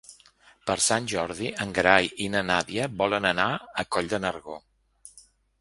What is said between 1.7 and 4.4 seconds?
Gerai i na Nàdia volen anar a Coll de